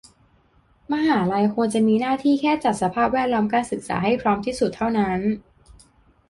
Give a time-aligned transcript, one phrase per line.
[0.91, 5.19] มหาลัยควรจะมีหน้าที่แค่จัดสภาพแวดล้อมการศึกษาให้พร้อมที่สุดเท่านั้น